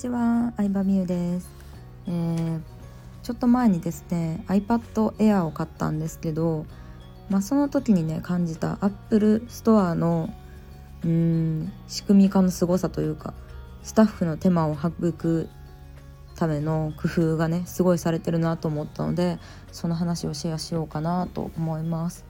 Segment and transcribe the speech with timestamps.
[0.00, 1.50] ちは、相葉美優です、
[2.06, 2.60] えー、
[3.22, 6.64] ちょっと前にですね iPad Air を買ったんですけど、
[7.28, 10.32] まあ、その時にね感じた Apple Store の
[11.04, 13.34] うん仕組み化の凄さというか
[13.82, 15.50] スタッフの手間を省く
[16.34, 19.38] ための工夫がねすごいされてるなと思ったので
[19.70, 22.24] その話をシェアしようかなと思います。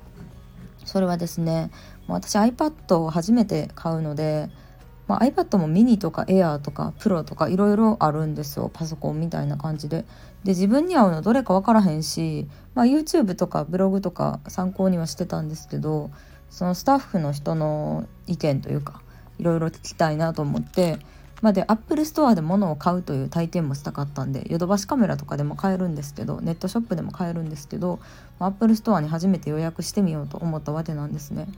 [0.84, 1.70] それはですね
[2.08, 4.50] 私 iPad を初めて買うので
[5.10, 10.04] まあ、iPad もミニとか Air とか Pro とかいろいろあるんですよパソコンみたいな感じで。
[10.44, 12.46] で自分に合うのどれか分からへんし、
[12.76, 16.12] まあ、YouTube とかブログとか参考にはしてたんですけど
[16.48, 19.02] そのスタッフの人の意見というか
[19.40, 21.00] いろいろ聞きたいなと思って。
[21.42, 27.98] まあ、で Apple Store で物を買うという体験もしたかったんでヨドバシカメラとかでも買えるんですけどネットショップでも買えるんですけど
[28.38, 31.48] Apple Store に初めて予約してみようと思ったわけなんですね。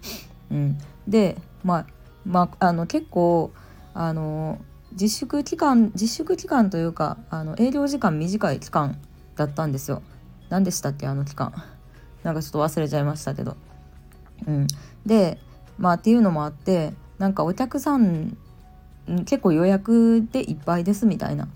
[0.52, 1.87] うん、でまあ
[2.27, 3.53] まあ、あの結構
[3.95, 4.59] あの
[4.93, 8.99] 自粛期間自粛期間というかあの営業時間短い期間
[9.37, 10.02] だったんですよ。
[10.49, 11.52] 何でしたっけあの期間。
[12.23, 13.57] なんかちょっと忘れちゃいましたけど。
[14.46, 14.66] うん、
[15.07, 15.38] で
[15.79, 18.37] まあっていうのもあってなんかお客さん
[19.24, 21.49] 結構予約でいっぱいですみたいな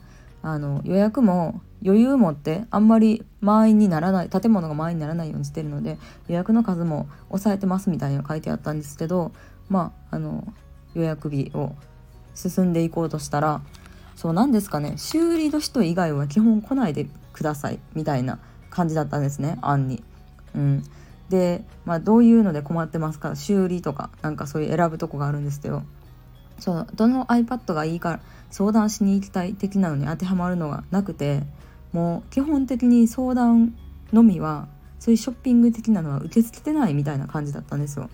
[0.42, 9.32] あの予約も余裕持ってあんまり満員にならない建物が満員にならないようにしてるので予約の数も抑えてますみたいな書いてあったんですけど
[9.68, 10.52] まああの
[10.96, 11.74] 予約日を
[12.34, 13.60] 進んでいこうとしたら
[14.16, 18.38] そうなんですかね修理の人以外は基本来ないでくださいみたいな
[18.70, 20.02] 感じだったんですね案に。
[20.54, 20.82] うん、
[21.28, 23.36] で、まあ、どういうので困ってますか？
[23.36, 25.82] 修理とかなんかそういう選ぶとこがあるんですけど
[26.58, 31.42] そうどの iPad がいいか相談しに行きたい的なのに当てはまるのがなくて
[31.92, 33.76] もう基本的に相談
[34.12, 38.08] のみはそういうショッピング的なのは受け付けてないみたいな感じだったんですよ。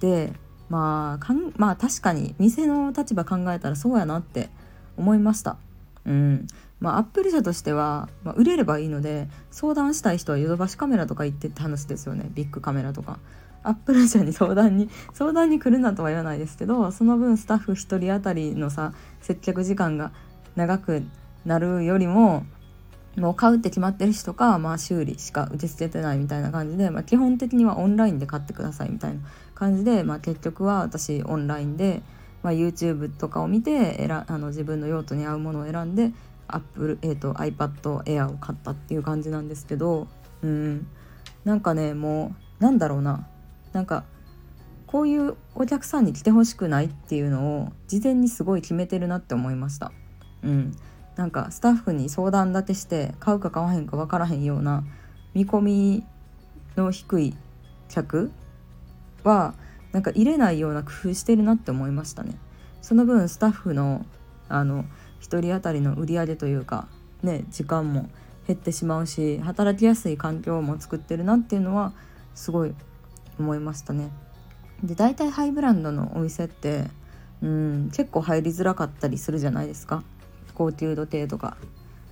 [0.00, 0.34] で
[0.70, 4.48] まあかんまあ確かに店の立場考えたらそうやなって
[4.96, 5.58] 思いました。
[6.06, 6.46] うん
[6.78, 13.18] まあ、アップル社としては、まあ、売れればいいので相談したい人はヨドバシカメラとか行ってって話ですよねビッグカメラとか。
[13.62, 20.12] アップル社に相談に 相談に来るなとは言わないですけどその分スタッフ1人当たりのさ接客時間が
[20.56, 21.02] 長く
[21.44, 22.46] なるよりも
[23.16, 29.20] もう買うって決まってる人か、まあ、修理しか受け付けてないみたいな感じで、まあ、基本的にはオンラインで買ってくださいみたいな
[29.54, 32.02] 感じで、まあ、結局は私オンラインで、
[32.42, 36.12] まあ、YouTube とかを見て選あの自分の用途に合うものを選んで
[36.46, 40.06] Apple、えーと、iPad Air を買ったっていう感じなんですけど
[40.42, 40.86] うん。
[41.44, 43.26] なんかねもうなんだろうな。
[43.72, 44.04] なんか
[44.86, 49.92] こういうお客さんに来てほしくないっていうのを事前にすごい決めてるなって思いました。
[50.42, 50.72] うん。
[51.20, 54.84] なんかスタッフに相談立てして買うか買わへんか分からへんような
[55.34, 56.04] 見込み
[56.78, 57.36] の低い
[57.90, 58.30] 客
[59.22, 59.52] は
[59.92, 62.38] なんか入れないような工夫してるなって思いましたね。
[62.80, 64.06] その分スタッフの
[64.48, 64.86] あの
[65.20, 66.88] 1人当たりの売り上げというか
[67.22, 68.08] ね時間も
[68.46, 71.92] 減ってしまうし働きやすい環境も作ってるなっていうのは
[72.34, 72.74] すごい
[73.38, 74.08] 思いましたね。
[74.82, 76.86] で大体ハイブランドのお店って
[77.42, 80.02] うん結構入りづらかったりするじゃないですか。
[80.60, 81.56] 高級時計とか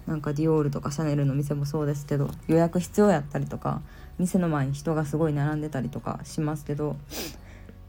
[0.06, 3.82] なんかディオールとかシャネルの店もそうですけど予約必要やったりとか
[4.18, 6.96] 店の前に人がすごい並んでたりとかしますけど、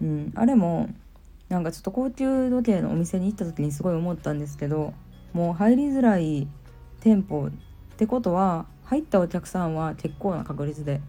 [0.01, 0.89] うん、あれも
[1.47, 4.93] なんかちょっと高級時計のお店に行った時にすごい思ったんですけど
[5.31, 6.45] もう入りづらい
[6.99, 7.51] 店舗っ
[7.95, 10.99] てことは入ったお客さんは結構な確率で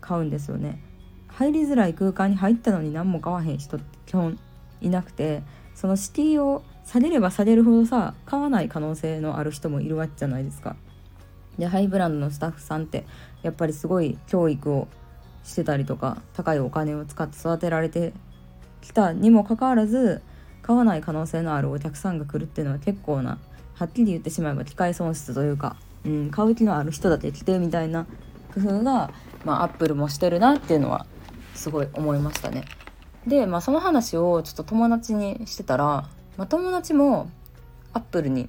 [0.00, 0.80] 買うんですよね。
[1.28, 4.38] 入りづらい空間に入ったのに何も買わへん人って基本
[4.80, 5.42] いなくて
[5.74, 10.76] その敷居を下げれば下げるほどさ買わない可能性のある人もいるわけじゃないですか。
[11.58, 13.06] でハイブランドのスタッフさんって
[13.42, 14.88] やっぱりすごい教育を
[15.44, 18.12] してたりとか高いお金を使って育てられて
[18.80, 20.22] きたにもかかわらず
[20.62, 23.38] 買わない可能性のあるお客さんが来るっていうのは結構な
[23.74, 28.06] はっきり言ってしまえば機械損失というか、うん、買う気のある人だけ来てみたいな
[28.54, 29.12] 工夫が、
[29.44, 31.06] まあ、アップルもしてるなっていうのは
[31.54, 32.64] すごい思いましたね。
[33.26, 37.30] で、まあ、その話をちょっと友達にしてたらまあ、友達も
[37.92, 38.48] アップルに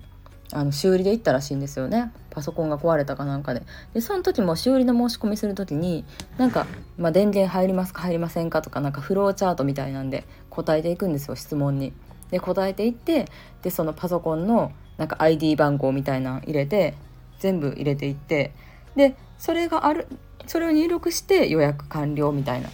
[0.51, 6.05] あの修理で行ったらしいんですよねパソコンが壊れたかなんかででその時も修理の申し込みする時に
[6.37, 6.67] なんか、
[6.97, 11.93] まあ、電源入りますか入りませんかとかなんかフローチャートみたいなんで答えていくんですよ質問に。
[12.31, 13.27] で答えていって
[13.61, 16.95] でそのパソコンのなんか ID 番号みたいなの入れて
[17.39, 18.51] 全部入れていって
[18.95, 20.07] でそれがある
[20.47, 22.69] それを入力して予約完了みたいな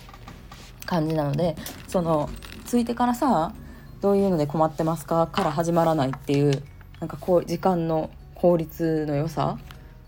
[0.86, 1.56] 感じなので
[1.88, 2.30] その
[2.66, 3.54] ついてからさ
[4.02, 5.28] どういうので困ってますか？
[5.28, 6.64] から始まらないっていう
[7.00, 9.58] なんかこう時間の効率の良さ？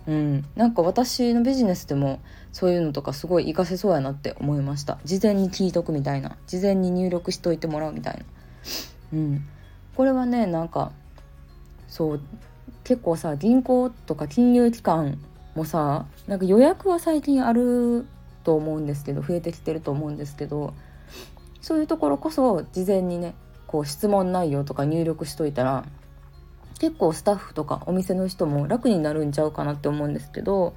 [0.05, 2.19] うん、なんか私のビジネスでも
[2.51, 4.99] そういうのとかすごい活かせそうやなって思いました。
[5.05, 6.35] 事前に聞いとくみたいな。
[6.47, 8.23] 事前に入力しといてもらうみたいな。
[9.13, 9.45] うん。
[9.95, 10.91] これはねなんか
[11.87, 12.21] そう
[12.83, 15.19] 結構さ銀行とか金融機関
[15.55, 18.07] もさなんか予約は最近ある
[18.43, 20.73] と思うんですけど増えてきてると思うんですけど
[21.61, 23.35] そういうところこそ事前にね
[23.73, 25.83] こう質問内容とか入力しといたら
[26.77, 30.75] 結構スタッフとかお店の人も楽になるんちゃうかなって思うんですけど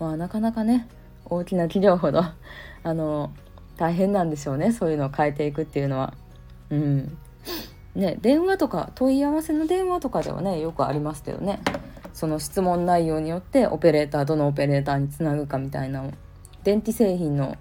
[0.00, 0.88] まあなかなかね
[1.24, 2.24] 大きな企業ほど
[2.82, 3.30] あの
[3.76, 6.14] 大変なんでしょうねそういうのを変えていくっていうのは。
[6.70, 7.16] うん。
[7.94, 11.60] ね、電話とか問い合わせの電話とかではねよくありますけどね。
[12.12, 16.02] その質問内容によってオペレーターどのオペレーターにつなぐかみたいな
[16.64, 17.56] 電気製品の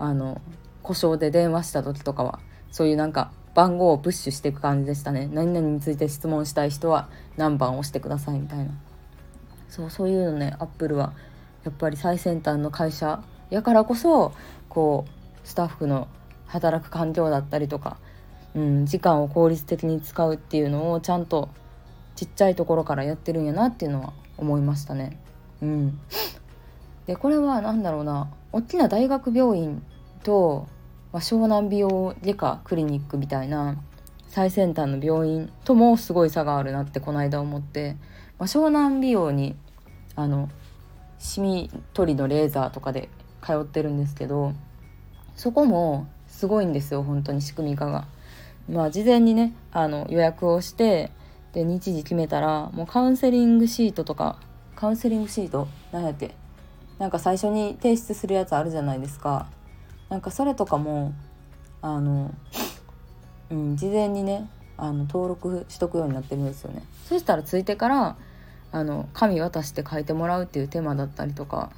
[0.00, 0.40] あの
[0.82, 2.40] 故障で電話した時とかは
[2.72, 5.28] そういうなんか番号をプッシュしていく感じでしたね。
[5.32, 8.72] 何々について質問したい人は何番押してくださいみたいな。
[9.68, 11.12] そうそういうのねアップルは
[11.64, 14.32] やっぱり最先端の会社やからこそ
[14.68, 16.08] こうスタッフの
[16.46, 17.96] 働く環境だったりとか、
[18.54, 21.48] うん、時間を効率的に使うっていうのをちゃんと
[22.16, 25.18] ちっちゃいところからやってるんやなっていうのは思いましたね。
[25.62, 25.98] うん、
[27.06, 29.82] でこれは何だろうな大きな大学病院
[30.22, 30.68] と、
[31.14, 33.76] ま、湘南美容外科クリニックみたいな
[34.26, 37.96] 最先端の病院ともすごい差があるなってこの間思って、
[38.36, 39.54] ま、湘南美容に
[40.16, 40.50] あの
[41.20, 43.08] シミ取りのレーザーとかで
[43.42, 44.54] 通ってるんですけど
[45.36, 48.06] そこもすごいんですよ本当に仕組み化が。
[48.68, 51.12] まあ事前にねあの予約をして
[51.52, 54.40] で日時決めたらもうカウンセリングシートとか
[54.74, 55.68] カウンセリングシート？
[55.92, 56.34] 何やっけ？
[56.98, 59.46] なんか最初に提出するやつあるじゃないですか。
[60.14, 61.12] なんかそれとかも
[61.82, 62.32] あの、
[63.50, 68.16] うん、事前にねあの登録しとくようになってるんですよねそしたらついてから
[68.70, 71.72] あの紙渡して書いてもらうっていう手間だったりとか、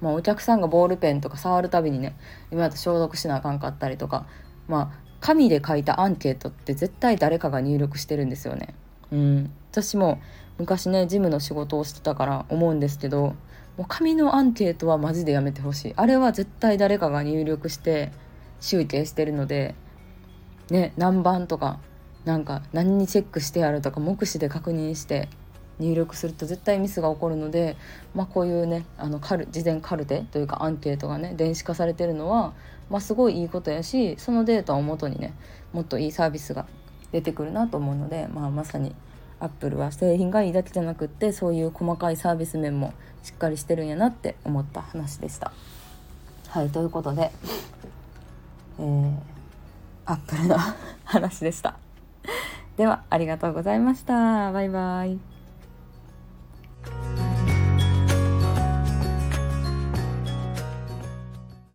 [0.00, 2.16] まあ、お客さんがボールペンとか触るたびにね
[2.52, 4.24] 今だと消毒しなあかんかったりとか
[4.68, 8.72] まあ紙で書いたアンケートって絶対誰かが入力してるんですよね。
[9.10, 10.20] うん、私も
[10.58, 13.34] 昔ね事務の仕事をしてたから思うんですけど
[13.76, 15.94] もう紙のアンケートはマジでやめてほしい。
[15.96, 18.12] あれは絶対誰かが入力して
[18.60, 19.74] 集計してるので
[20.70, 21.80] ね何番とか
[22.24, 25.28] なんか何にチェックしてやるとか目視で確認して
[25.78, 27.76] 入力すると絶対ミスが起こるので、
[28.14, 32.52] まあ、こういうねあのカル事前カルテというかアンケートがね電子化されてるのは、
[32.90, 35.32] まあ、すごいいいことやしそのデータをもとにね
[35.72, 36.66] もっといいサービスが
[37.12, 38.94] 出てくるなと思うので、まあ、まさに
[39.40, 42.92] アップルは製品がいいだけじゃなくってそういう細かいサービス面も
[43.22, 45.52] しっかりしてるんやなって思った話でした。
[46.48, 47.30] はいということで、
[48.78, 49.12] えー、
[50.04, 50.56] アップルの
[51.04, 51.76] 話でした。
[52.76, 54.52] ではありがとうございました。
[54.52, 55.29] バイバイ。